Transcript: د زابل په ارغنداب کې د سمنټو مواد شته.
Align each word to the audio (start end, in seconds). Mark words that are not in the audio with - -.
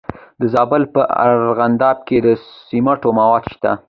د 0.39 0.41
زابل 0.53 0.83
په 0.93 1.01
ارغنداب 1.25 1.97
کې 2.07 2.17
د 2.25 2.27
سمنټو 2.67 3.09
مواد 3.19 3.43
شته. 3.53 3.71